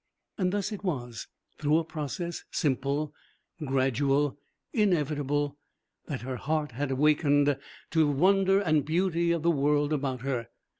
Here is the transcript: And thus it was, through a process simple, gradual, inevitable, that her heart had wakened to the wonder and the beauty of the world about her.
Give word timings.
And 0.39 0.51
thus 0.51 0.71
it 0.71 0.83
was, 0.83 1.27
through 1.59 1.77
a 1.77 1.83
process 1.83 2.43
simple, 2.49 3.13
gradual, 3.63 4.35
inevitable, 4.73 5.59
that 6.07 6.21
her 6.21 6.37
heart 6.37 6.71
had 6.71 6.91
wakened 6.93 7.55
to 7.91 7.99
the 7.99 8.07
wonder 8.07 8.59
and 8.59 8.77
the 8.79 8.85
beauty 8.85 9.31
of 9.31 9.43
the 9.43 9.51
world 9.51 9.93
about 9.93 10.21
her. 10.21 10.47